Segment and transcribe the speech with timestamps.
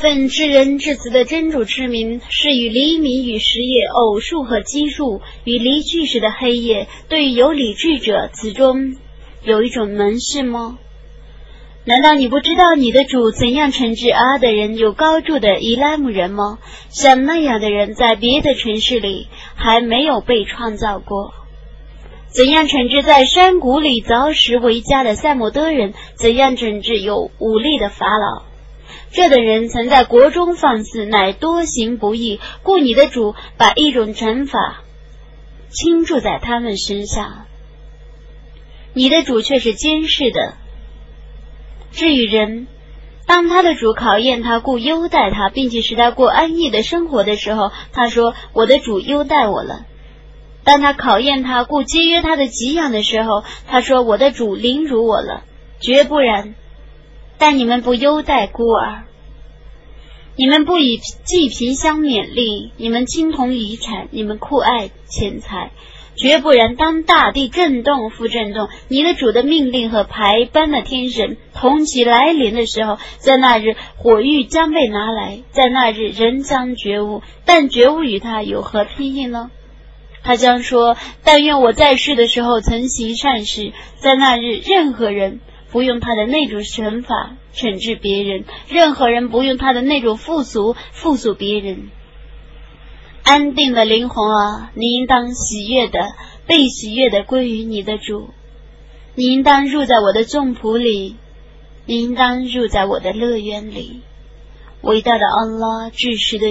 [0.00, 8.94] 奉至人至慈的真主之名，是与黎明与时夜、偶数和奇数与离去时的黑夜，对于有理智者，此中
[9.42, 10.78] 有一种门是吗？
[11.84, 16.60] 难道你不知道你的主怎样惩治阿的人有高筑的伊拉姆人吗？
[16.90, 19.26] 像那样的人在别的城市里
[19.56, 21.34] 还没有被创造过。
[22.28, 25.92] 怎样惩治在山谷里凿石为家的塞摩德人？
[26.14, 28.46] 怎样惩治有武力的法老？
[29.10, 34.82] 这等人曾在国中放肆，乃多行不义，故你的主把一种惩罚
[35.70, 37.46] 倾注在他们身上。
[38.94, 40.54] 你的主却是监视的。
[41.92, 42.66] 至于人，
[43.26, 49.86] 当他的主考验他，故优待他，并且使他过安逸的生活的时候，他说：“我的主优待我了。”
[50.64, 55.44] 当他考验他，故节约他的给养的时候，他说：“我的主凌辱我了。”
[55.80, 56.54] 绝不然。
[57.38, 59.04] 但你们不优待孤儿，
[60.36, 65.70] 你们不以济贫相勉励，你们青铜遗产，你们酷爱钱财，
[66.16, 66.76] 绝不然。
[66.76, 79.50] 当大地震动，复震动，你的主的命令和排班的天神同其来临的时候，在那日火狱将被拿来，在那日人将觉悟，但觉悟与他有何裨益呢？
[80.24, 91.90] 他将说：“但愿我在世的时候曾行善事，在那日任何人。”不用他的那种惩罚惩治别人，任何人不用他的那种附俗附属别人。
[93.22, 96.00] 安定的灵魂啊，你应当喜悦的
[96.46, 98.30] 被喜悦的归于你的主，
[99.14, 101.16] 你应当入在我的众仆里，
[101.84, 104.00] 你应当入在我的乐园里。
[104.80, 106.46] 伟大的安拉，至实的。